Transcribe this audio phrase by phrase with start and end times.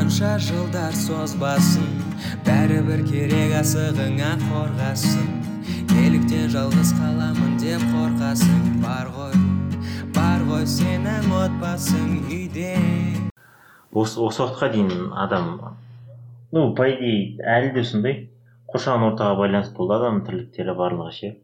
[0.00, 1.88] қанша жылдар созбасын
[2.46, 5.26] бәрібір керек асығыңа қорғасын.
[5.90, 9.36] Неліктен жалғыз қаламын деп қорқасың бар ғой
[10.16, 12.72] бар ғой сенің отбасың үйде.
[13.92, 15.52] Осы осы уақытқа дейін адам
[16.56, 18.18] ну по идее әлі де сондай.
[18.72, 21.34] Қоршаған ортаға байланысты болды адамның тірліктері барлығы ше.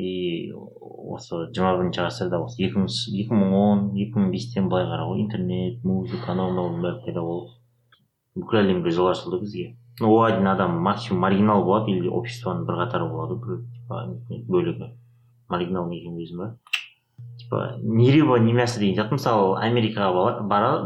[0.00, 0.10] И
[0.56, 2.80] осы жиырма бірінші ғасырда осы екі
[3.36, 7.59] мың он екі мың бестен былай қарай ғой интернет музыка анау мынаудың бәрі пайда болып
[8.40, 9.66] бүкіл әлемге жол ашылды бізге.
[10.00, 14.04] Ну оған дейін адам максимум маргинал болады или обществоның бір қатары болады бір типа
[14.48, 14.90] бөлігі.
[15.52, 16.48] Маргинал не екенін білесің ба?
[17.38, 19.18] Типа ни рыба ни мясо деген сияқты.
[19.18, 20.36] Мысалы америкаға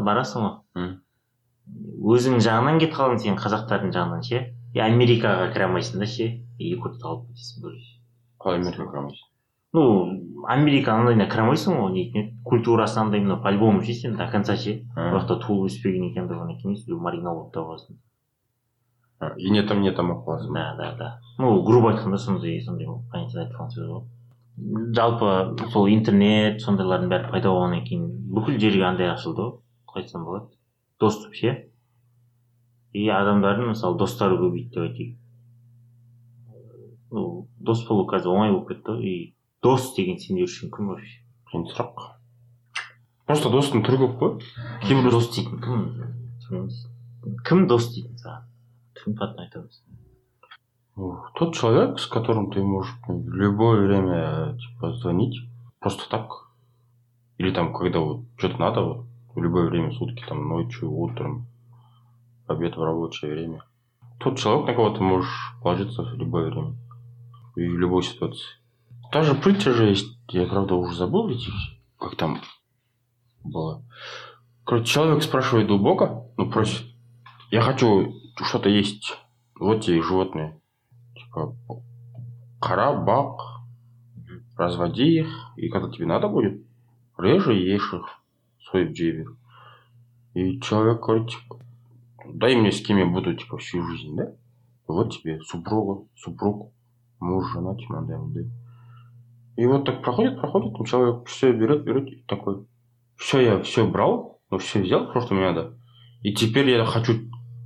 [0.03, 0.89] барасың ғой.
[2.15, 4.43] Өзің жағынан кетіп қалдың сен қазақтардың жағынан ше?
[4.75, 6.27] И америкаға кіре алмайсың да ше?
[6.59, 7.71] Якутты алып кетесің
[8.43, 9.34] қалай америкаға кіре алмайсың?
[9.75, 9.83] Ну
[10.47, 14.55] америка анандайына кіре алмайсың ғой не культурасы андай мынау по любому ше сен до конца
[14.63, 17.97] ше ол жақта туылып өспеген екендігінен кейін маргинал болып та қаласың
[19.37, 21.19] и не там не там болып қаласың да да да.
[21.39, 24.03] Ну грубо айтқанда сондай сондай понятияда айтылған сөз ғой
[24.95, 29.57] жалпы сол интернет сондайлардың бәрі пайда болғаннан кейін бүкіл жерге андай ашылды ғой
[29.91, 30.47] қалай айтсам болады.
[30.99, 31.71] Доступ ше
[32.93, 35.15] и адамдардың мысалы достары көбейді деп айтайық
[37.11, 38.91] ну дос болу қазір оңай болып кетті.
[38.91, 42.04] Ғой и дос деген сендер үшін кім вообще қиын сұрақ
[43.28, 44.36] просто достың түрі көп қой
[44.86, 46.68] кейбір дос дейтін кім
[47.48, 48.46] кім дос дейтін саған
[48.98, 49.82] түрін патын айтамыз
[51.38, 55.36] тот человек с которым ты можешь в любое время типа звонить
[55.78, 56.50] просто так
[57.38, 61.46] или там когда вот что-то надо вот в любое время сутки там ночью утром
[62.46, 63.64] обед в рабочее время
[64.18, 66.74] тот человек на кого ты можешь положиться в любое время
[67.56, 68.60] и в любой ситуации
[69.15, 70.19] даже притча же есть.
[70.27, 71.47] Я правда уже забыл ведь
[71.97, 72.41] как там
[73.45, 73.81] было.
[74.65, 76.85] Короче человек спрашивает у бога ну просит
[77.49, 78.11] я хочу
[78.43, 79.17] что-то есть.
[79.57, 80.59] Вот тебе животные
[81.15, 81.55] типа
[82.59, 83.39] кора бак
[84.57, 86.61] разводи их и когда тебе надо будет
[87.17, 88.05] режь и ешь их
[88.69, 89.37] свой джевер
[90.33, 91.59] и человек говорит типа
[92.33, 94.33] дай мне с кем я буду типа всю жизнь да?
[94.87, 96.73] Вот тебе супруга супруг
[97.21, 98.51] муж жена типа мындай мындай
[99.55, 102.65] и вот так проходит проходит человек все берет берет и такой
[103.15, 105.77] все я все брал ну все взял просто мне надо.
[106.21, 107.13] И теперь я хочу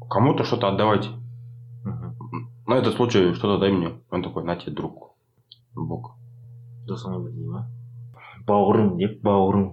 [0.10, 1.10] кому-то что-то отдавать.
[2.68, 5.10] На этот случай что-то дай мне он такой на тебе друг
[5.74, 6.16] бог
[6.90, 7.68] досыңа бір дей ма
[8.50, 9.68] бауырым деп бауырым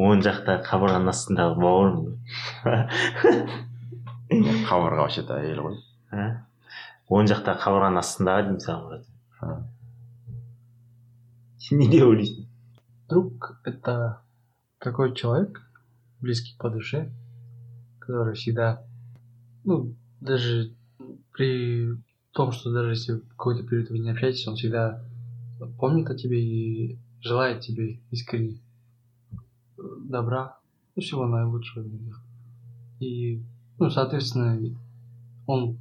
[0.00, 2.06] оң жақта қабырғаның астындағы бауырым
[4.68, 5.76] қабырға вообще то әйел ғой.
[7.10, 9.69] Оң жақта қабырғаның астындағы деймін саған
[11.76, 12.46] не ойлайсың
[13.08, 14.22] друг это
[14.78, 15.60] такой человек
[16.20, 17.10] близкий по душе
[17.98, 18.84] который всегда
[19.64, 20.74] ну даже
[21.32, 21.96] при
[22.32, 25.02] том, что даже если какой-то период вы не общаетесь, он всегда
[25.78, 28.60] помнит о тебе и желает тебе искренне
[29.76, 30.58] добра,
[30.94, 31.86] ну, всего наилучшего.
[33.00, 33.42] И,
[33.78, 34.58] ну, соответственно,
[35.46, 35.78] он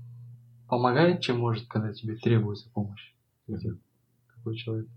[0.67, 3.13] помогает, чем может, когда тебе требуется помощь.
[3.47, 4.87] Такой человек.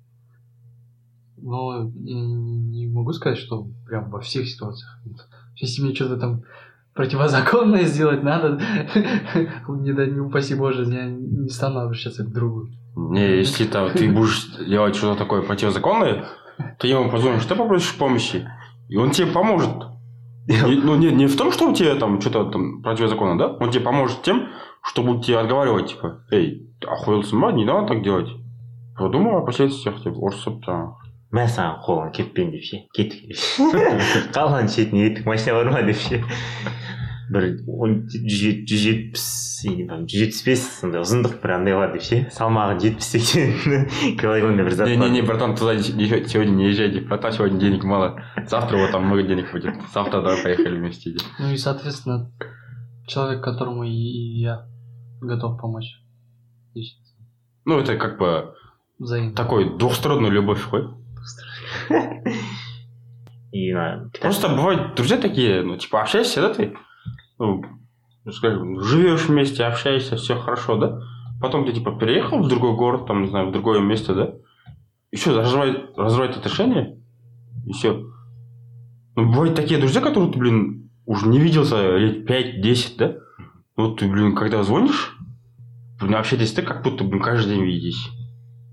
[1.43, 4.99] Но не могу сказать, что прям во всех ситуациях.
[5.57, 6.43] Если мне что-то там
[6.95, 8.61] противозаконное сделать надо,
[9.69, 12.69] не дай не упаси Боже, я не стану обращаться к другу.
[12.95, 16.27] Не, если там ты будешь делать что-то такое противозаконное,
[16.79, 18.49] ты ему позвонишь, ты попросишь помощи,
[18.89, 19.71] и он тебе поможет.
[20.47, 23.57] Ну, не, не в том, что у тебя там что-то там противозаконно, да?
[23.61, 24.49] Он тебе поможет тем,
[24.83, 28.29] что будет тебе отговаривать, типа, эй, ты охуелся, ма, не надо так делать.
[28.99, 30.17] Подумай о последствиях, типа
[31.34, 35.82] мә саған қолың кетпен деп ше кеттік деп ше қалған шетіне еттік машина бар ма
[35.88, 36.22] деп ше
[37.28, 39.26] бір жүз жетпіс
[39.68, 43.88] жүз жетпіс бес сондай ұзындық бір андай бар деп ше салмағы жетпіс сексен
[44.22, 48.22] килограммдай бір зат не не не братан туда сегодня не езжайте братан сегодня денег мало
[48.48, 52.32] завтра вот там много денег будет завтра давай поехали вместе ну и соответственно
[53.08, 54.66] человек которому и я
[55.22, 56.00] готов помочь
[57.66, 58.54] ну это как бы
[59.00, 59.36] Взаимно.
[59.36, 60.64] такой двухсторонную любовь
[63.53, 63.75] и
[64.21, 66.75] просто бывают друзья такие ну типа общаешься да ты
[68.25, 71.01] ну, скажем, живешь вместе, общаешься, все хорошо, да?
[71.41, 74.35] Потом ты, типа, переехал в другой город, там, не знаю, в другое место, да?
[75.11, 76.99] И все, разрывать, отношения,
[77.67, 78.05] и все.
[79.17, 83.17] Ну, бывают такие друзья, которые ты, блин, уже не виделся лет 5-10, да?
[83.77, 85.17] Вот ты, блин, когда звонишь,
[86.01, 88.09] блин, общаетесь так, как будто, блин, каждый день видитесь.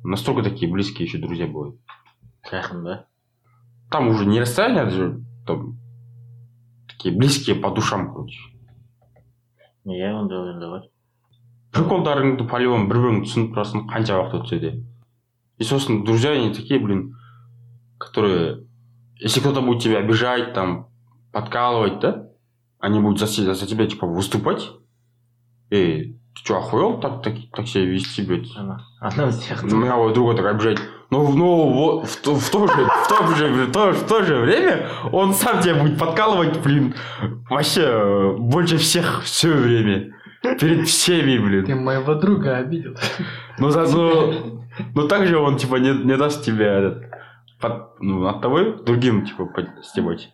[0.04, 1.76] Настолько такие близкие еще друзья бывают.
[2.51, 3.07] жақын да
[3.91, 5.79] Там уже не расстояние, а же там
[6.89, 8.39] такие близкие по душам, короче.
[9.87, 10.83] иә ондайлар да бар
[11.75, 14.71] приколдарыңды по любому бір бірің түсініп тұрасың қанша уақыт өтсе де
[15.59, 17.17] и сосын друзья они такие блин
[17.99, 18.65] которые
[19.19, 20.89] если кто то будет тебя обижать там
[21.33, 22.29] подкалывать да
[22.79, 24.71] они будут за, се- за тебя типа выступать
[25.71, 30.15] эй ты что охуел так, так, так себя вести блядь ана анау сияқты меня вот
[30.15, 30.79] друга так обижать
[31.10, 34.24] но, но вот в, то- в, то же, в, то же, в, то, в то
[34.24, 36.94] же время он сам тебя будет подкалывать, блин,
[37.50, 40.14] вообще больше всех все время.
[40.60, 41.84] Перед всеми, Ты блин.
[41.84, 42.96] моего друга обидел.
[43.58, 44.62] Но, за- но,
[44.96, 47.04] но также он, типа, не, не даст тебе этот,
[47.60, 50.30] под, ну, от того другим, типа, под- стебать.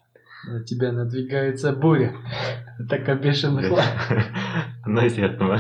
[0.48, 2.14] На тебя надвигается буря.
[2.88, 3.86] Так обешенных лап.
[4.86, 5.58] анау сияқты ма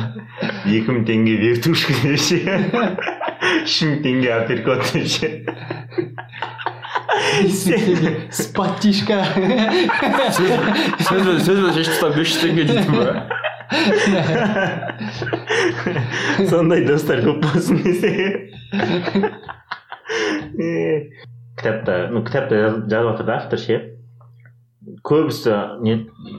[0.69, 2.43] екі мың теңге вертушка десе
[3.63, 5.29] үш мың теңге апперкот десе
[8.31, 9.17] Спатишка.
[11.07, 13.05] Сөз сөз шешіп тастап бес жүз теңге дейді ма
[16.49, 18.11] сондай достар көп болсын десе
[21.57, 23.79] кітапта ну кітапта жаз- жазып жатыр да автор ше
[25.05, 25.55] көбісі
[25.85, 25.93] не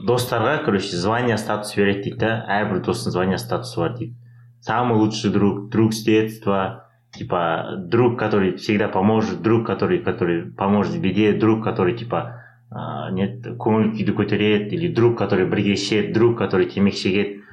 [0.07, 4.15] достарға короче звание статус береді дейді да әрбір достың звание статусы бар дейді
[4.61, 6.86] самый лучший друг друг с детства.
[7.17, 13.11] Типа друг который всегда поможет друг который который поможет в беде друг который типа ә,
[13.11, 17.43] не көңіл күйді көтереді или друг который бірге ішеді друг который темекі шегеді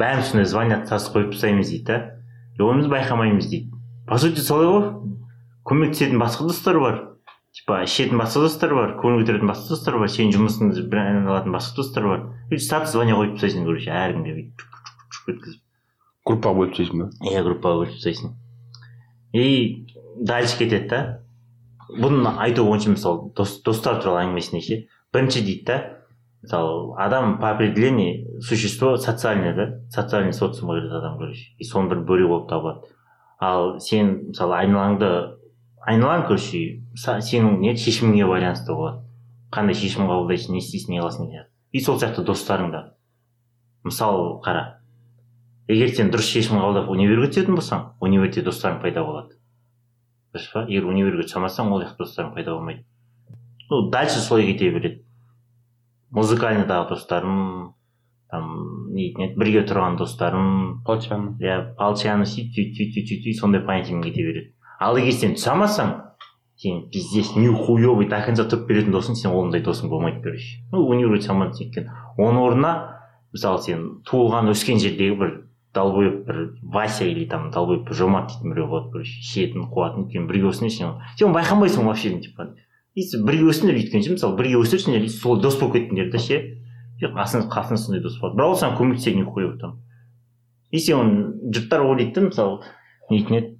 [0.00, 1.98] бәріміз сондай звание жазып қойып тастаймыз дейді да
[2.58, 3.70] и оны біз байқамаймыз дейді
[4.08, 4.86] по сути солай ғой
[5.68, 7.02] көмектесетін басқа достар бар
[7.54, 10.86] типа ішетін басқа достар бар көңіл көтеретін басқа достар бар сенің жұмысыңды
[11.30, 15.60] алатын басқа достар бар и статус звание қойып тастайсың короче әркімге бүйтіп өткізіп
[16.28, 18.34] группаға бөліп тастайсың ба иә группаға бөліп тастайсың
[19.34, 19.86] и
[20.16, 21.00] дальше кетеді да.
[21.90, 24.78] Бұны айту бойынша мысалы дос, достар туралы әңгімесіне ше?
[25.12, 25.78] Бірінші дейді да.
[26.44, 29.66] Мысалы адам по определению существо социальное да?
[29.90, 31.50] Социальный кіреді адам короче.
[31.58, 32.94] И соның бір бөлігі болып табылады.
[33.40, 35.10] Ал сен мысалы айналаңды
[35.82, 39.02] айналаң короче сенің не шешіміңе байланысты болады.
[39.50, 41.44] Қандай шешім қабылдайсың не істейсің не қыласың.
[41.72, 42.84] И сол сияқты достарың да.
[43.82, 44.83] Мысалы қара.
[45.68, 49.38] Егер сен дұрыс шешім қабылдап универге түсетін болсаң универде достарың пайда болады.
[50.34, 50.64] Дұрыс па?
[50.68, 52.84] егер универге түсе алмасаң ол жақта достарың пайда болмайды.
[53.70, 55.04] Ну дальше солай кете береді.
[56.14, 57.74] Музыкальныйдағы достарым
[58.30, 60.82] там не дейтін еді бірге тұрған достарым.
[60.84, 64.52] Полчаны иә полчаны сөйтіп сөйтіп сөйтіп сөйтіп сөйтіп сондай понятиемен кете береді.
[64.80, 65.94] Ал егер сен түсе алмасаң
[66.56, 71.22] сен пиздец нихуевый до конца тұрып беретін досың сен ондай досың болмайды короче ну универге
[71.22, 72.72] түсе алмадың өйткені оның орнына
[73.34, 75.32] мысалы сен туылған өскен жердегі бір
[75.74, 80.50] долбоеб бір вася или там долбоеб жомарт дейтін біреу болады короче ішетін қуатын өйткені бірге
[80.50, 82.54] өстіңдер сен сен оны байқамайсың вообще типа.
[82.94, 86.38] Бірге өстіңдер өйткені ше мысалы бірге өсірсіңдер и сол дос болып кеттіңдер да ше
[87.00, 88.38] и қасыңда сондай дос болады.
[88.38, 89.80] Бірақ ол саған көмектеседі нихуя там.
[90.70, 92.60] И сен оны жұрттар ойлайды да мысалы
[93.10, 93.58] не дейтін еді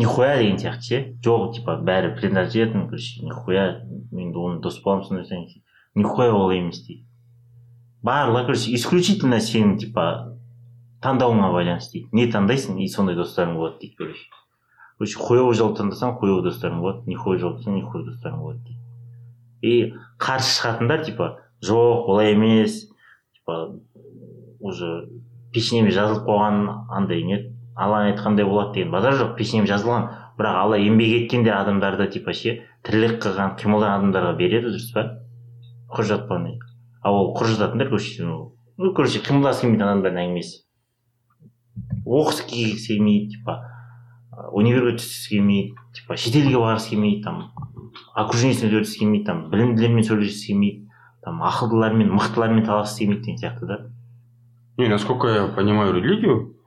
[0.00, 1.02] нихуя деген сияқты ше.
[1.20, 5.46] Жоқ типа бәрі принадлежетін короче нихуя мен оны дос боламын сондай
[5.94, 7.04] нихуя олай емес дейді.
[8.02, 10.29] Барлығы короче исключительно сенің типа
[11.04, 12.08] таңдауыңа байланысты дейді.
[12.12, 14.26] Не таңдайсың и сондай достарың болады дейді короче
[14.98, 18.80] короче хуевый жол таңдасаң хуевый достарың болады нихуя жол таңдасаң нихуя достарың болады дейді.
[19.62, 21.30] И қарсы шығатындар типа
[21.64, 22.82] жоқ олай емес
[23.38, 23.76] типа
[24.60, 25.08] уже
[25.54, 26.60] пешенеме жазылып қойған
[26.92, 27.40] андай не
[27.76, 30.10] алла айтқандай болады деген базар жоқ пешенеме жазылған.
[30.40, 35.02] Бірақ алла еңбек еткенде адамдарды типа ше тірлік қылған қимылдаған адамдарға береді дұрыс па?
[35.92, 36.58] Құр жатқаны
[37.02, 38.24] ал ол құр жататындар короче
[38.96, 40.60] короче қимылдағысы келмейтін адамдардың әңгімесі
[42.09, 43.57] оқығысы келгісі келмейді типа
[44.51, 47.43] универге түскісі келмейді типа шетелге барғысы келмейді там
[48.15, 50.81] окружениесіне өтгісі келмейді там білімділермен сөйлескісі келмейді
[51.25, 53.77] там ақылдылармен мықтылармен таласқысы келмейді деген сияқты да
[54.77, 56.57] Не, насколько я понимаю религию,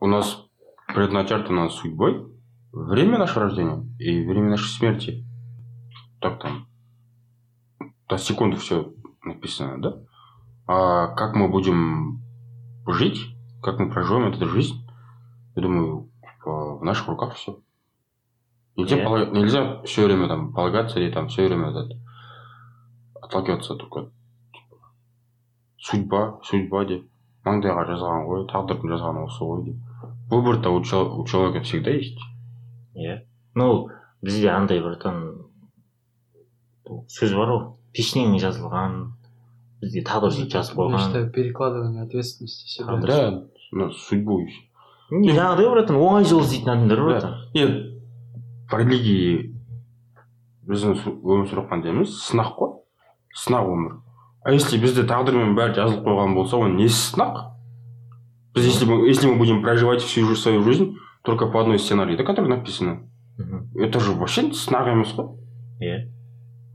[0.00, 0.44] у нас
[0.88, 2.26] предначертано судьбой
[2.72, 5.24] время нашего рождения и время нашей смерти.
[6.20, 6.66] Так там
[8.08, 9.96] до секунды все написано, да?
[10.66, 12.20] А как мы будем
[12.88, 13.28] жить,
[13.62, 14.75] как мы проживем эту жизнь,
[15.57, 16.09] Я думаю,
[16.45, 17.57] в в наших руках все.
[18.77, 19.05] Нельзя, Yeah.
[19.05, 21.97] полаг- нельзя все время там полагаться или там все время этот,
[23.21, 24.11] отталкиваться только
[24.53, 24.77] типа,
[25.77, 27.03] судьба, судьба деп
[27.47, 29.77] маңдайға жазған ғой тағдырдың жазғаны осы ғой деп
[30.29, 32.19] выбор-то у, чел- у человека всегда есть.
[32.95, 33.21] Иә
[33.55, 33.89] ну
[34.21, 35.49] бізде андай бір там
[36.87, 37.63] сөз бар ғой
[37.97, 38.97] пешенеңе жазылған
[39.81, 44.39] бізде тағдыр сөйтіп жазып Я қойған считаю, перекладывание ответственности да на судьбу
[45.11, 47.35] жаңағыдай братан оңай жол іздейтін адамдар братан.
[47.53, 47.83] Нет
[48.67, 49.53] в религии
[50.67, 52.73] біздің өмір сүріп жатқан сынақ қой
[53.39, 53.93] сынақ өмір
[54.43, 57.39] а если бізде тағдырмен бәрі жазылып қойған болса оның несі сынақ
[58.57, 62.23] есть, если мы, если мы будем проживать всю свою жизнь только по одной сценарии, да,
[62.23, 65.31] которая написана, мхм это же вообще сынақ емес қой
[65.79, 66.09] иә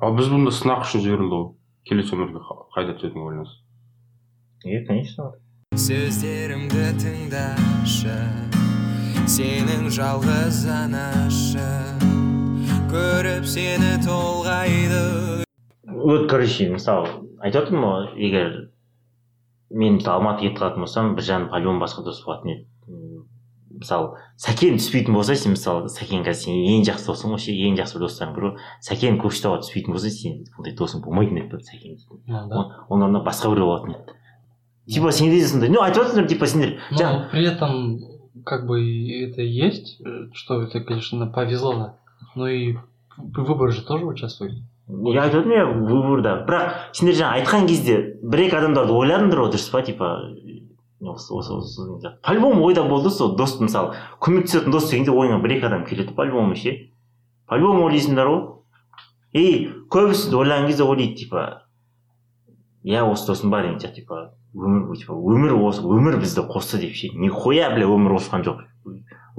[0.00, 3.60] ал біз бұнда сынақ үшін жіберілді ғой келесі өмірге қа- қайта түсетінге байланысты
[4.64, 5.32] иә конечно
[5.72, 8.12] сөздерімді тыңдашы
[9.24, 11.64] сенің жалғыз анашы
[12.92, 15.46] көріп сені толғайды.
[15.88, 17.08] Вот короче мысалы
[17.40, 18.52] айтып отырмын ғой егер
[19.72, 22.68] мен мысалы алматыға кетіп қалатын болсам біржан по-любому басқа дос болатын еді.
[23.80, 27.80] Мысалы сәкен түспейтін болса сен мысалы сәкен қазір сен ең жақсы досың ғой ше ең
[27.80, 28.66] жақсы бір достарың бірі ғой.
[28.84, 32.20] Сәкен көкшетауға түспейтін болса сен ондай досың болмайтын еді сәкен дейтін.
[32.28, 34.20] Оның орнына басқа біреу болатын еді.
[34.88, 38.00] Типа сенде де сондай ну айтып жатсыңдар типа сендер Но при этом,
[38.44, 38.80] как бы
[39.24, 41.94] это есть, э, что это, конечно, повезло, да.
[42.34, 42.76] Но и
[43.16, 44.54] выбор же тоже участвует.
[44.88, 49.52] я айтып отырмын иә выборда бірақ сендер жаңа айтқан кезде бір екі адамдарды ойладыңдар ғой
[49.54, 49.82] дұрыс па?
[49.86, 50.08] Типа
[51.00, 52.18] осы осы осы сияқты.
[52.22, 56.14] по-любому ойда болды сол дос мысалы көмектесетін дос дегенде ойыңа бір екі адам келеді.
[56.14, 56.90] По-любому ше
[57.46, 58.42] по-любому ойлайсыңдар ғой.
[59.32, 61.62] И көбісі ойлаған кезде ойлайды типа
[62.84, 64.34] иә осы досым бар деген сияқты типа.
[64.54, 67.12] Өмір типа өмір осы өмір бізді қосты деп ше.
[67.16, 68.64] Нихуя бля өмір қосқан жоқ.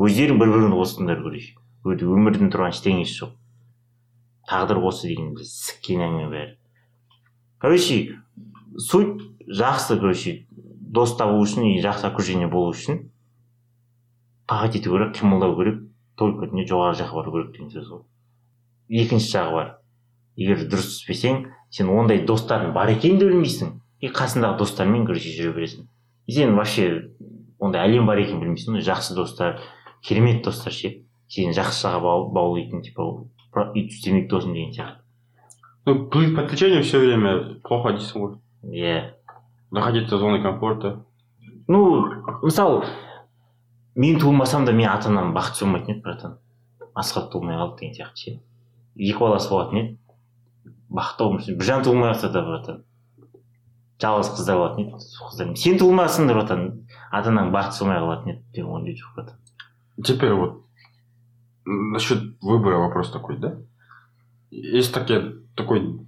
[0.01, 1.53] Өздерің бір біріңді қостыңдар короче
[1.83, 3.31] Өте өмірдің тұрған ештеңесі жоқ.
[4.47, 6.53] Тағдыр қосты деген сіккен әңгіме бәрі.
[7.59, 7.97] Короче
[8.79, 13.09] суть жақсы короче дос табу үшін и жақсы окружение болу үшін
[14.47, 15.83] тағат ету керек қимылдау керек
[16.15, 18.03] только не жоғары жаққа бару керек деген сөз ғой.
[18.89, 19.69] Екінші жағы бар.
[20.39, 23.73] Егер дұрыс түспесең сен ондай достардың бар екенін де білмейсің.
[24.03, 25.85] И қасыңдағы достармен короче жүре бересің
[26.27, 27.09] и сен вообще
[27.59, 28.83] ондай әлем бар екенін білмейсің ғой.
[28.83, 29.61] Жақсы достар
[30.03, 30.97] керемет достар ше.
[31.31, 33.05] Сені жақсы жаққа бау- баулайтын типа
[33.51, 34.99] про- үй түстемек досым деген сияқты.
[35.85, 39.13] Ну плыть по течению все время плохо дейсің ғой иә
[39.71, 41.05] находиться в зоне комфорта.
[41.67, 42.05] Ну
[42.41, 42.83] мысалы
[43.95, 46.37] мен туылмасам да менің ата анам бақытсыз болмайтын еді братан.
[46.93, 48.39] Асхат туылмай қалды деген сияқты ше.
[48.95, 49.97] Екі баласы болатын еді.
[50.89, 52.83] Бақытты болмас біржан туылмай қалса да братан.
[54.01, 56.67] Жалғыз қыздар болатын еді қыздар сен туылмасаң да братан
[57.11, 59.43] ата анаң бақытсыз болмай қалатын еді деп ойлайды жоқ братан
[60.03, 60.65] Теперь вот
[61.65, 63.57] насчет выбора вопрос такой, да?
[64.49, 65.99] Есть такие, такой,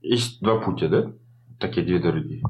[0.00, 1.12] есть два пути, да?
[1.60, 2.42] Такие две дороги.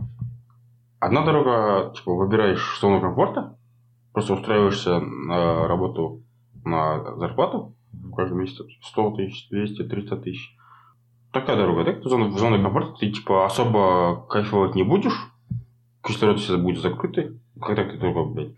[0.98, 3.56] Одна дорога, типа, выбираешь зону комфорта,
[4.12, 6.24] просто устраиваешься на работу
[6.64, 7.76] на зарплату
[8.16, 10.56] каждый месяц 100 тысяч, 200, 300 тысяч.
[11.32, 11.92] Такая дорога, да?
[11.92, 15.30] В зоне, в зоне комфорта ты, типа, особо кайфовать не будешь,
[16.02, 18.54] кислород всегда будет закрытый, когда ты только, блядь,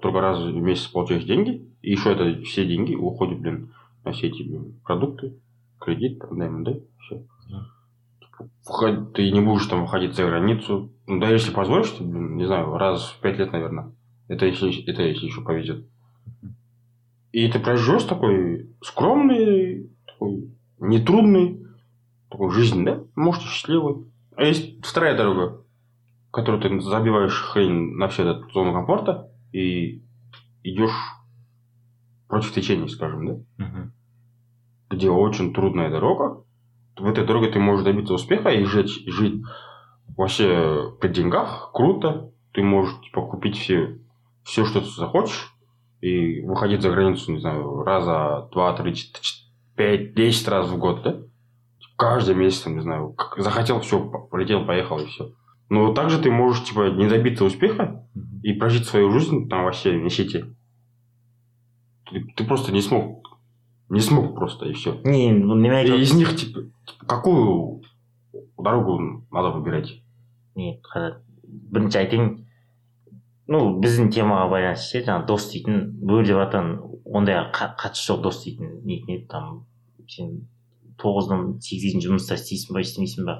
[0.00, 4.28] только раз в месяц получаешь деньги, и еще это все деньги уходят, блин, на все
[4.28, 5.34] эти блин, продукты,
[5.78, 7.22] кредит, продаем, да, все.
[9.14, 10.90] Ты не будешь там выходить за границу.
[11.06, 13.92] Ну, да, если позволишь, ты, блин, не знаю, раз в пять лет, наверное.
[14.28, 15.86] Это если, это если еще повезет.
[17.32, 21.63] И ты проживешь такой скромный, такой нетрудный,
[22.34, 23.04] такой жизнь, да?
[23.14, 24.06] Может, и счастливый.
[24.36, 25.64] А есть вторая дорога,
[26.32, 30.04] которую ты забиваешь хрень на всю эту зону комфорта и
[30.64, 30.94] идешь
[32.28, 33.64] против течения, скажем, да?
[34.90, 36.44] где очень трудная дорога.
[36.96, 39.42] В этой дороге ты можешь добиться успеха и жить, и жить
[40.16, 42.32] вообще при деньгах, круто.
[42.52, 43.98] Ты можешь типа, купить все,
[44.44, 45.52] все, что ты захочешь,
[46.00, 49.24] и выходить за границу, не знаю, раза два, три, четыре,
[49.76, 51.20] пять, десять раз в год, да?
[51.97, 53.99] Каждый месяц, там, не знаю, как захотел, все,
[54.31, 55.33] полетел, поехал и все.
[55.69, 58.05] Но также ты можешь, типа, не добиться успеха
[58.41, 60.55] и прожить свою жизнь там вообще в нищете.
[62.09, 63.37] Ты, ты просто не смог.
[63.89, 64.99] Не смог просто, и все.
[65.03, 66.61] не неме айтып И из них, типа,
[67.07, 67.81] какую
[68.57, 70.01] дорогу надо выбирать?
[70.55, 71.21] не қара-
[71.71, 72.25] бірінші айтайын
[73.47, 76.67] ну біздің темаға байланысты ше жаңағы дос дейтін бөліп жатқан
[77.05, 79.65] ондайға қа- қатысы жоқ дос дейтін нетін еді там
[80.07, 80.33] сен
[81.00, 82.82] тоғыздан сегізге дейін жұмыста істейсің ба?
[82.84, 83.36] Істемейсің ба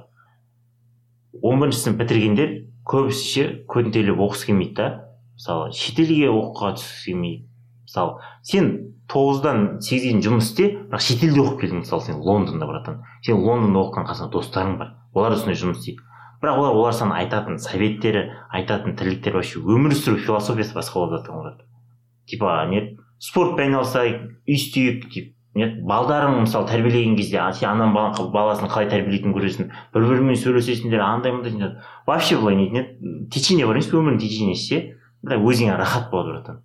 [1.42, 2.52] он бірінші сынып бітіргендер
[2.88, 4.88] көбісі ше көтентелеп оқығысы келмейді да.
[5.34, 7.46] Мысалы шетелге оқуға түскісі келмейді.
[7.84, 8.14] Мысалы
[8.46, 8.70] сен
[9.10, 11.82] тоғыздан сегізге дейін жұмыс істе бірақ шетелде оқып келдің.
[11.82, 14.94] Мысалы сен лондонда братан сен лондонда оқыған қасыңда достарың бар.
[15.14, 16.06] Олар да сондай жұмыс істейді.
[16.42, 21.64] Бірақ олар олар саған айтатын советтері айтатын тірліктері вообще өмір сүру философиясы басқа болып жатыр
[22.28, 25.06] типа не спортпен айналысайық үй істейік
[25.54, 31.32] не балдарың мысалы тәрбиелеген кезде сен бала- баласын қалай тәрбиелейтінін көресің бір бірімен сөйлесесіңдер андай
[31.32, 34.82] мындай вообще былай нетін еді течение бар емес пе өмірдің течениесі ше?
[35.24, 36.60] Бірақ өзіңе рахат болады братан.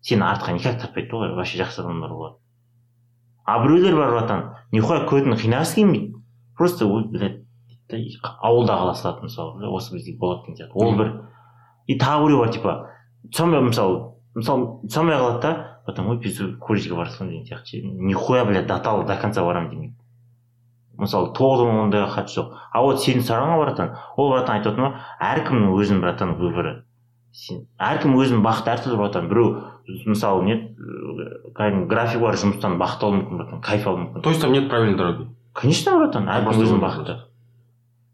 [0.00, 2.36] Сені артқа никак тартпайды да олар вообще жақсы адамдар болады
[3.46, 6.14] а біреулер бар братан нихуя көтін қинағысы келмейді.
[6.56, 7.44] Просто блядь
[8.42, 10.74] ауылда қала салады мысалы осы бізде болады деген сияқты.
[10.74, 11.12] Ол бір.
[11.86, 12.90] И тағы біреу бар типа
[13.38, 17.86] алмай мысалы мысалы алмай қалады да потом ой біз колледжге бара саламын деген сияқты ше
[17.86, 19.96] нихуя блядь до до конца барамын демейді
[20.98, 24.92] мысалы тоғыз он ондайға қатысы жоқ а вот сенің сұрағыңа братан ол братан айтып отырмын
[24.92, 26.72] ғой әркімнің өзінің братан выборы.
[27.36, 29.48] Сен әркім өзінің бақыты әртүрлі братан біреу
[30.08, 31.26] мысалы не э,
[31.56, 34.22] кәдімгі графигі бар жұмыстан бақыт алуы мүмкін братан кайф алуы мүмкін.
[34.24, 35.28] То есть там нет правильной дороги.
[35.52, 37.18] конечно братан әркім өзінің бақыты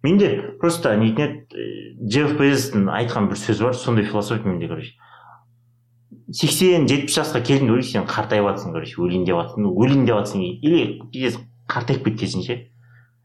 [0.03, 0.29] менде
[0.61, 1.63] просто нетін еді
[2.03, 4.95] джефф безостың айтқан бір сөзі бар сондай философия менде короче.
[6.33, 10.45] Сексен жетпіс жасқа келдің деп сен қартайып жатрсың короче өлейін деп жатрсың өлейін деп жатрсың
[10.45, 11.39] или пиздец
[11.69, 12.57] қартайып кеткенсің ше.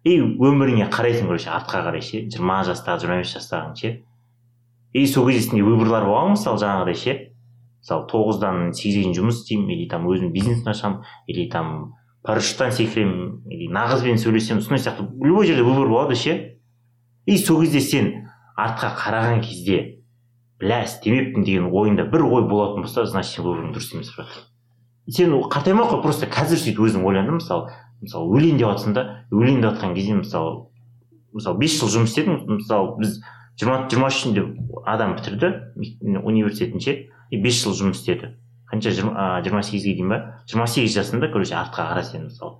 [0.07, 2.23] И өміріңе қарайсың короче артқа қарай ше.
[2.31, 3.93] Жиырма жастағы жиырма бес жастағың ше.
[4.93, 7.15] И сол кезде сенде выборлар болған ғой мысалы жаңағыдай ше?
[7.83, 13.43] Мысалы тоғыздан сегізге дейін жұмыс істеймін или там өзім бизнес ашамын или там парашюттан секіремін
[13.51, 15.07] или нағызбен сөйлесемін сондай сияқты.
[15.23, 16.57] Любой жерде выбор болады ше.
[17.25, 18.11] И сол кезде сен
[18.57, 19.96] артқа қараған кезде
[20.59, 24.37] бля істемеппін деген ойыңда бір ой болатын болса значит сен выборың дұрыс емес брат
[25.07, 27.71] сен қартаймай ақ қой просто қазір сөйтіп өзің ойлан да мысалы
[28.01, 30.67] мысалы өлейін деп жатрсың да өлейін деп жатқан кезде мысалы
[31.33, 33.19] мысалы бес жыл жұмыс істедің мысалы біз
[33.59, 34.43] жиырма жиырма үшінде
[34.85, 35.53] адам бітірді
[36.23, 36.97] университетін ше
[37.29, 38.35] и бес жыл жұмыс істеді.
[38.71, 40.19] Қанша жиырма сегізге дейін ба?
[40.47, 42.59] Жиырма сегіз жасында короче артқа қара сен мысалы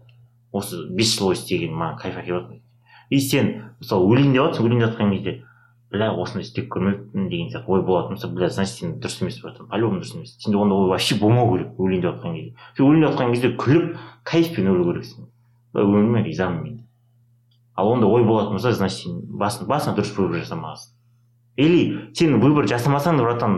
[0.51, 2.61] осы бес жыл бойы істеген маған кайф әкеліп жатыр
[3.09, 3.51] и сен
[3.81, 5.33] мысалы өлейін деп жатрсың өлейін деп жатқан кезде
[5.91, 7.67] бля осыны істеп көрмеппін деген сияқты.
[7.67, 10.35] Ой болатын болса бля значит сен дұрыс емес братан по любому дұрыс емес.
[10.39, 12.55] Сенде ондай ой вообще болмау керек өлейін деп жатқан кезде.
[12.75, 15.31] Сен өлейін деп жатқан кезде күліп кайфпен өлу керексің
[15.73, 16.77] Бля, өміріме ризамын мен.
[17.75, 20.97] Ал ондай ой болатын болса значит сен басын басына дұрыс выбор жасамағансың
[21.57, 23.57] или сен выбор жасамасаң да братан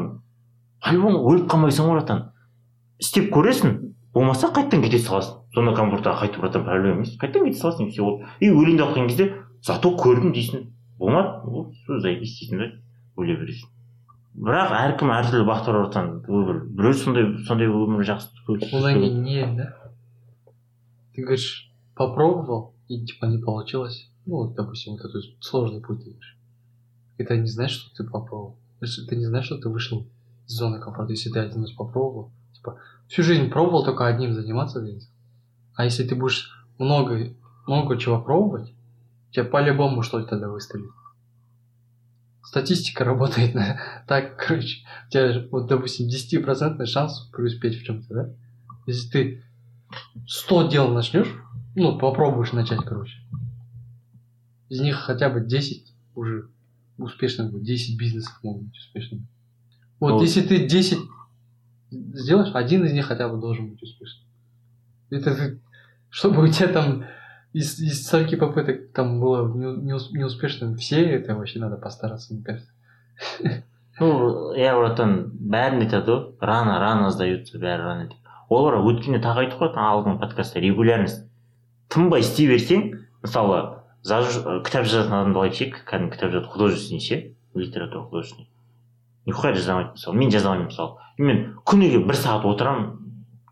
[0.79, 2.29] по любому өліп қалмайсың ғой братан.
[2.99, 3.75] Істеп көресің.
[4.13, 5.43] Болмаса қайтадан кете саласың.
[5.53, 7.17] Зона комфортқа қайтып братан проблема емес.
[7.19, 9.27] Қайтадан кете саласың и все болды и өлейін деп жатқан кезде
[9.61, 10.63] зато көрдім дейсің.
[10.98, 12.70] болмады ол все заебись дейсің да
[13.20, 13.74] өле бересің
[14.34, 19.44] бірақ әркім әртүрлі бағыты бар братан выбор біреу сондай сондай өмір жақсы одан кейін не
[19.58, 19.68] да
[21.14, 26.10] ты говоришь попробовал и типа не получилось ну вот допустим вот этот сложный путь ты
[26.10, 26.36] говоришь
[27.18, 30.04] это не значит что ты попробовал Значит, ты не знаешь что ты вышел
[30.46, 34.80] из зоны комфорта если ты один раз попробовал типа всю жизнь пробовал только одним заниматься
[34.80, 35.00] блин.
[35.76, 37.30] а если ты будешь много
[37.68, 38.74] много чего пробовать
[39.28, 40.90] у тебя по-любому что-то тогда выстрелит
[42.49, 48.29] статистика работает на так короче у тебя вот допустим 10% шанс преуспеть в чем-то да
[48.87, 49.43] если ты
[50.27, 51.27] 100 дел начнешь,
[51.75, 53.19] ну, попробуешь начать, короче.
[54.69, 56.49] Из них хотя бы 10 уже
[56.97, 59.25] успешных будет, 10 бизнесов могут быть успешными.
[59.99, 60.99] Вот, Ну, если ты 10
[61.91, 64.27] сделаешь, один из них хотя бы должен быть успешным.
[65.09, 65.59] Это ты-
[66.09, 67.05] чтобы у тебя там
[67.53, 72.43] из, из стольки попыток там было не- неус- неуспешным все, это вообще надо постараться, мне
[72.43, 72.71] кажется.
[73.99, 78.17] ну иә братан бәрін айтады ғой рано рано сдаются бәрі рано деп.
[78.49, 81.25] Ол бар ғой, өткенде тағы айттық қой алдыңғы подкастта регулярность.
[81.89, 82.85] Тынбай істей берсең
[83.23, 87.19] мысалы кітап жазатын адамды алайық ше кәдімгі кітап жазады художественный ше
[87.55, 88.49] литература художественный.
[89.25, 90.97] Нихуя жаза алмайды мысалы мен жаза алмаймын мысалы.
[91.17, 93.08] Мен күніге бір сағат отырамын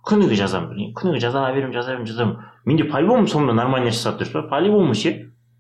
[0.08, 4.24] күніге жазамын күніге жаза беремін жаза беремін жаза беремін менде по любому сонда нормально шығады
[4.24, 5.13] дұрыс па по любому ше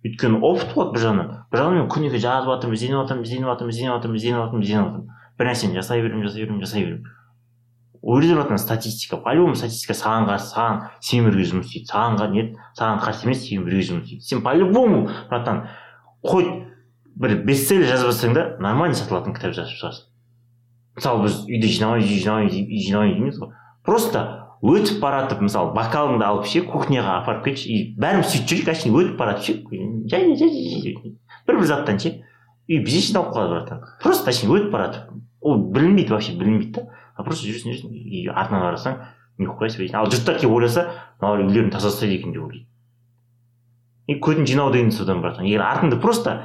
[0.05, 3.73] өйткені опыт болады бір жағынан бір жағынан мен күніге жазып жатырмын ізденіп жатырмын ізденіп жатырмын
[3.75, 5.07] ізденіп жатырмын ізденіп жатырмын ізденіп жатырмын
[5.37, 7.03] бір нәрсені жасай беремін жасай беремін жасай беремін
[8.07, 12.15] ол жерде братан статистика по любому статистика саған қарсы саған сен бірге жұмыс істейді саған
[12.21, 12.43] ға- не
[12.77, 15.63] саған қарсы емес сен бірге жұмыс істейді сен по любому братан
[16.23, 16.47] хоть
[17.17, 20.05] бір бестселлер жазбасаң да нормально сатылатын кітап жазып шығасың
[21.01, 23.51] мысалы біз үйде жинамаймыз үй жинамаймыз үй жинамаймыз дейміз ғой
[23.83, 24.23] просто
[24.63, 29.19] өтіп баратып мысалы бокалыңды алып ше кухняға апарып кетші и бәріміз сөйтіп жүрейік әшейін өтіп
[29.19, 29.53] баратып ше
[30.09, 30.95] жай жай
[31.47, 32.13] бір бір заттан ше
[32.67, 35.13] үй бізде жиналып қалады братан просто әшейін өтіп баратып.
[35.41, 36.87] Ол білінбейді вообще білінбейді да.
[37.15, 38.97] А просто жүресің жүресің и артынан қарасаң
[39.37, 40.87] нихуя себе ал жұрттар келіп ойласа
[41.21, 42.67] мыналар үйлерін таза ұстайды екен деп ойлайды.
[44.07, 46.41] И көтін жинау деген содан братан егер артыңды просто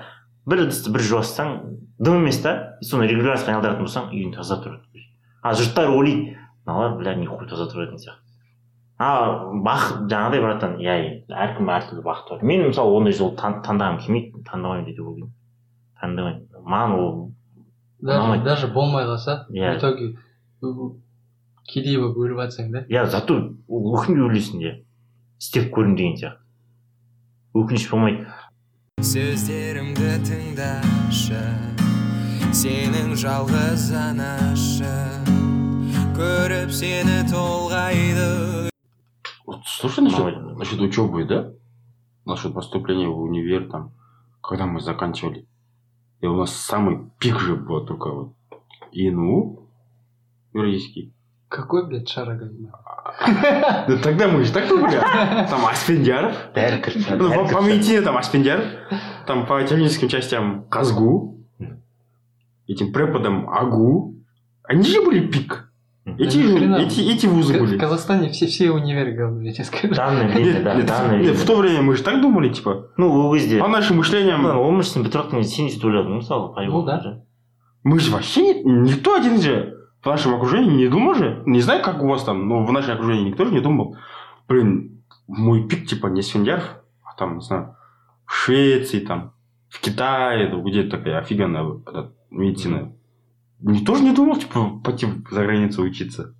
[0.46, 1.52] бір ыдысты бір жуассаң
[1.98, 5.06] дым емес та и соны регулярностьқа айналдыратын болсаң үйің таза тұрады
[5.42, 7.14] а жұрттар ойлайды мыналар бля
[7.50, 8.32] таза тұрады деген сияқты
[9.02, 13.98] а бақ жаңағыдай братан иә иә, әркім әртүрлі бақыты бар мен мысалы ондай жол таңдағым
[14.04, 15.32] келмейді таңдамаймын деп ойлаймын
[16.02, 17.32] таңдамаймын маған ол
[18.02, 19.74] Даже, даже болмай қалса Иә.
[19.74, 20.14] в итоге
[21.66, 23.36] кедей болып өліп жатсаң да иә зато
[23.68, 24.72] өкінбей өлесің иә
[25.38, 28.26] істеп көрдім деген сияқты өкініш болмайды
[29.02, 31.44] сөздерімді тыңдашы
[32.54, 35.41] сенің жалғыз анашың
[36.21, 38.69] көріп сені толғайды
[39.45, 40.55] Вот слушай насчет, Нормально.
[40.57, 41.51] насчет учебы, да?
[42.25, 43.93] Насчет поступления в универ там,
[44.41, 45.47] когда мы заканчивали.
[46.19, 48.33] И у нас самый пик же был только вот
[48.91, 49.69] ИНУ,
[50.53, 51.13] юридический.
[51.47, 52.73] Какой, блядь, шароговина?
[53.87, 54.99] Да тогда мы же так думали.
[55.49, 56.33] Там Аспендиаров.
[56.55, 58.65] бәрі кіріп Ну, бәрі по, кіріп по медицине там Аспендиаров.
[59.25, 61.37] Там по техническим частям Казгу.
[62.67, 64.15] Этим преподам АГУ.
[64.63, 65.70] Они же были пик.
[66.17, 66.75] Эти, ни же- хрена.
[66.77, 67.77] эти, эти вузы В были.
[67.77, 69.93] Казахстане все, все универы говно, я тебе скажу.
[69.93, 72.49] данный Нет, время да нет, данный нет, в время то время мы же так думали,
[72.49, 72.87] типа.
[72.97, 76.83] ну ол кезде По нашим мышлениям, он үшсін бітіріп мен сен сөйтіп ойладым мысалы Ну
[76.85, 77.19] да.
[77.83, 81.43] мы же вообще не- никто один же в нашем окружении не думал же.
[81.45, 83.97] Не знаю, как у вас там, но в нашем окружении никто же не думал.
[84.47, 86.63] Блин, мой пик типа не Свиндяров,
[87.03, 87.75] а там, не знаю,
[88.25, 89.33] в Швеции, там,
[89.69, 92.93] в Китае, ну, где такая офигенная эта медицина.
[93.61, 96.35] Никто же не думал, типа, пойти за границу учиться.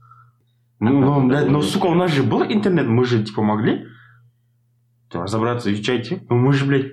[0.80, 3.86] Ну, ну, блядь, ну, сука, у нас же был интернет, мы же, типа, могли
[5.10, 6.24] типа, разобраться, изучайте.
[6.30, 6.92] Ну, мы же, блядь,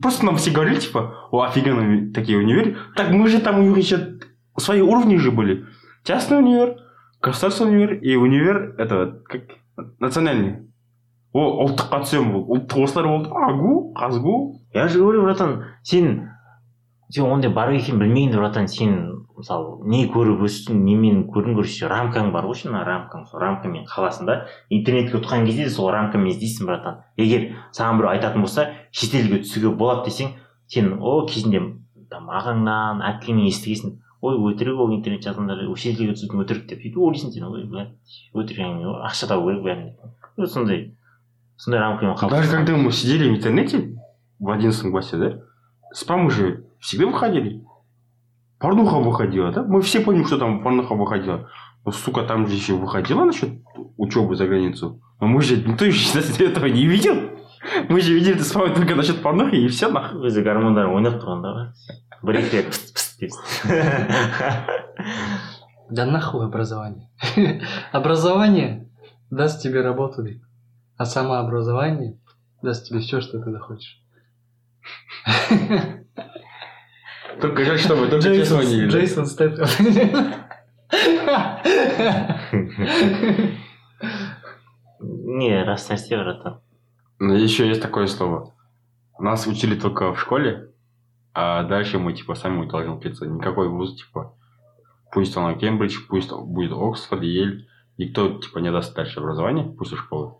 [0.00, 2.76] просто нам все говорили, типа, о, офигенные такие универы.
[2.96, 4.18] Так мы же там у них еще
[4.56, 5.66] свои уровни же были.
[6.04, 6.76] Частный универ,
[7.20, 9.42] государственный универ и универ, это, как,
[9.98, 10.68] национальный.
[11.36, 14.36] О, ұлттыққа түсемін бұл ұлттық осылар болды агу казгу
[14.72, 16.30] я же говорю братан сен
[17.12, 22.31] сен ондай бар екенін білмейді братан сен мысалы не көріп өстің немен көрдің короче рамкаң
[22.33, 23.25] бар ғой ана рамкаң.
[23.31, 24.37] Сол рамкамен қаласың да
[24.69, 27.01] интернетке ұтқан кезде де сол рамкамен іздейсің братан.
[27.17, 30.33] Егер саған біреу айтатын болса шетелге түсуге болады десең
[30.67, 31.61] сен о кезінде
[32.09, 33.99] там ағаңнан әпкеңнен естігенсің.
[34.23, 37.91] Ой өтірік ол интернет жазғандар шетелге түсудің өтірік деп сөйтіп ойлайсың сен ой блядь
[38.31, 40.95] өтірік әңгіме ғой ақша табу керек бәрін деп Вот сондай
[41.57, 43.95] сондай рамкамен даже когда мы сидели в интернете
[44.39, 45.39] в одиннадцатом классе да
[45.93, 47.63] спамы же всегда выходили.
[48.62, 51.48] порнуха выходила да мы все помним что там порнуха выходила
[51.84, 53.50] но сука там же еще выходила насчет
[53.96, 57.16] учебы за границу но мы же никто еще этого не видел
[57.88, 61.54] мы же видели это спамы только насчет порнухи и все нахуй өзі гармондар ойнап тұрғанда
[61.54, 63.32] ғой бір екі рет пыст пыст деп
[65.90, 67.08] Да нахуй образование.
[67.92, 68.88] образование
[69.30, 70.44] даст тебе работу, блин.
[70.98, 72.18] а самообразование
[72.60, 74.02] даст тебе все, что ты захочешь.
[77.41, 78.89] только жаль что мы только честно не видели.
[78.89, 79.67] Джейсон Стэтхэм.
[84.99, 86.61] не рас нәрсе братан
[87.19, 88.53] Но еще есть такое слово.
[89.19, 90.71] Нас учили только в школе,
[91.33, 93.25] а дальше мы типа сами должны учиться.
[93.25, 94.35] Никакой вуз, типа,
[95.11, 97.67] пусть он Кембридж, пусть будет Оксфорд, Ель,
[97.97, 100.35] никто типа не даст дальше образование после школы.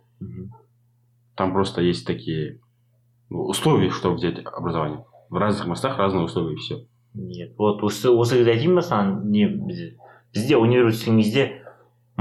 [1.36, 2.60] Там просто есть такие
[3.28, 5.04] ну, условия, чтобы взять образование.
[5.34, 6.86] В разных местах разные условия и все.
[7.14, 9.96] нет вот осы осы кезде айтайын ба саған не бізде
[10.34, 11.46] бізде универ кезде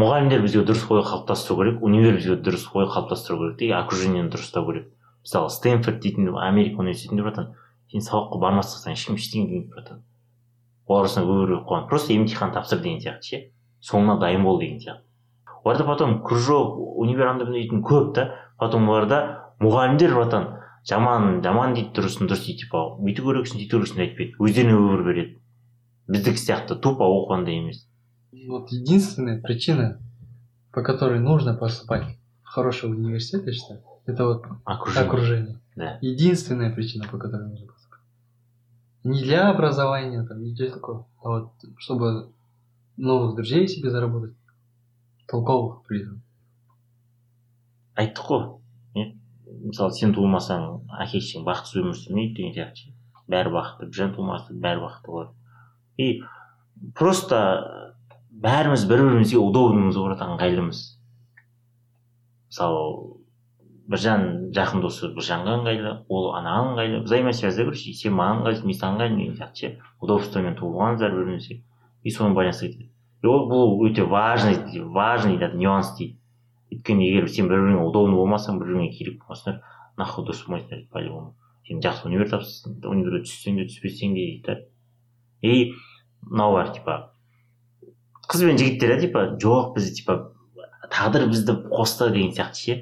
[0.02, 4.66] мұғалімдер бізге дұрыс ой қалыптастыру керек универ бізге дұрыс ой қалыптастыру керек те окружениені дұрыстау
[4.66, 4.88] керек
[5.22, 7.54] мысалы стэнфорд дейтін америка университетінде братан
[7.92, 10.02] сен сабаққа бармастан ешкім ештеңе демейді братан.
[10.88, 13.42] Олар осылай көбірек қойған просто емтихан тапсыр деген сияқты ше
[13.92, 15.06] соңына дайын бол деген сияқты.
[15.64, 22.29] Оларда потом кружок универ дейтін көп та потом оларда мұғалімдер братан жаман жаман дейді дұрысын
[22.29, 25.37] дұрыс дейді типа бүйту керексің сөйту керексің деп айтпайды өздеріне выбор береді
[26.09, 27.85] біздікі сияқты тупо оқығандай емес
[28.33, 30.01] Вот единственная причина,
[30.73, 35.61] по которой нужно поступать в хороший университет, я считаю, это вот окружение окружение.
[35.77, 35.99] Да.
[36.03, 38.01] Единственная причина, по которой нужно поступать.
[39.05, 42.33] Не для образования, там, не для такого, а вот чтобы
[42.97, 44.35] новых друзей себе заработать,
[45.27, 46.23] толковых при этом.
[47.99, 48.62] айттық қой не
[49.64, 50.68] Мысалы сен туылмасаң
[51.06, 52.94] әке шешең бақытсыз өмір сүрмейді деген сияқты
[53.32, 55.32] бәрі бақытты біржан тумаса бәрі бақытты болады
[55.98, 56.22] и
[57.00, 57.40] просто
[58.44, 60.84] бәріміз бір бірімізге удобныймыз ғой братан ыңғайлымыз
[62.52, 63.24] мысалы
[63.90, 64.24] біржан
[64.56, 67.02] жақын досы біржанға ыңғайлы ол анаған ыңғайлы.
[67.04, 69.72] Взаимосвязьда короче сен маған ыңғайлысың мен саған ыңғайлымын деген сияқты ше.
[70.00, 71.58] Удобствомен туылғанбыз бір бірімізге
[72.04, 72.90] и соның байланысты кетеді.
[73.24, 76.18] И ол бұл өте важный важный нюанс дейді.
[76.74, 79.62] Өйткені егер сен бір біріңе удобный болмасаң бір біріңе керек болмасаңдар
[79.98, 81.36] нахуй дос болмайсыңдар по любому
[81.68, 84.56] сен жақсы универ тапсырсың универге түссең де түспесең де дейді да.
[85.42, 85.74] И
[86.22, 86.98] мынау бар типа
[88.28, 90.18] қыз бен жігіттер да типа жоқ бізді типа
[90.92, 92.78] тағдыр бізді қосты деген сияқты ше.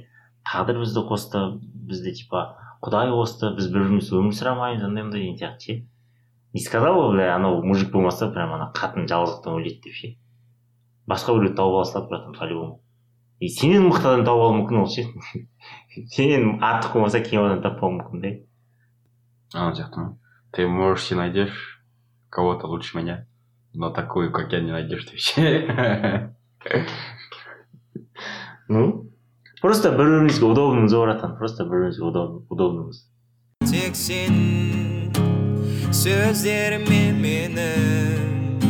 [0.50, 2.46] Тағдыр бізді қосты бізді типа
[2.82, 5.88] құдай қосты біз бір біріміз өмір сүре алмаймыз андай мындай деген сияқты ше.
[6.54, 10.16] Не сказал бы бля анау мужик болмаса прям ана қатын жалғыздықтан өледі деп ше.
[11.08, 12.82] Басқа біреуді тауып ала салады братан по любому
[13.41, 15.05] и сенен мықты адам тауып алуы мүмкін ол ше
[16.15, 18.35] сенен артық болмаса кем адам таппауы мүмкін да
[19.55, 20.19] А, ну,
[20.53, 21.81] Ты, можешь, себе найдешь
[22.31, 23.27] кого-то лучше меня,
[23.75, 26.35] но такую, как я, не найдешь ты вообще.
[28.69, 29.11] ну
[29.62, 33.05] просто бір бірімізге удобныймыз ғой братан просто бір бірімізге удоб- удобныймыз
[33.71, 35.12] тек сен
[35.95, 38.67] сөздеріме менің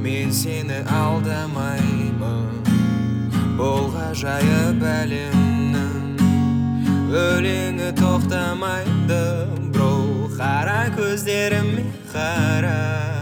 [0.00, 2.63] мен сені алдамаймын
[3.55, 6.19] Бұл ғажайып әлемнің
[7.15, 9.21] өлеңі тоқтамайды
[9.71, 9.91] бро
[10.35, 13.14] қара көздеріме қара